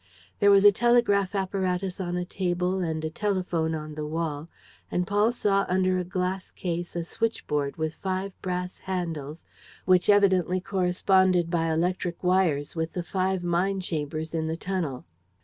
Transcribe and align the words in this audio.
There 0.39 0.49
was 0.49 0.65
a 0.65 0.71
telegraph 0.71 1.35
apparatus 1.35 1.99
on 2.01 2.17
a 2.17 2.25
table 2.25 2.79
and 2.79 3.05
a 3.05 3.09
telephone 3.11 3.75
on 3.75 3.93
the 3.93 4.03
wall; 4.07 4.49
and 4.89 5.05
Paul 5.05 5.31
saw 5.31 5.63
under 5.69 5.99
a 5.99 6.03
glass 6.03 6.49
case 6.49 6.95
a 6.95 7.03
switch 7.03 7.45
board 7.45 7.77
with 7.77 7.93
five 7.93 8.33
brass 8.41 8.79
handles, 8.79 9.45
which 9.85 10.09
evidently 10.09 10.59
corresponded 10.59 11.51
by 11.51 11.69
electric 11.71 12.23
wires 12.23 12.75
with 12.75 12.93
the 12.93 13.03
five 13.03 13.43
mine 13.43 13.79
chambers 13.79 14.33
in 14.33 14.47
the 14.47 14.57
tunnel. 14.57 15.05